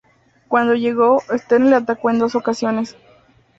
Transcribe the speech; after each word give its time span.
Cuando 0.47 0.73
llegó, 0.73 1.21
Steiner 1.31 1.69
le 1.69 1.75
atacó 1.75 2.09
en 2.09 2.17
dos 2.17 2.33
ocasiones. 2.33 2.97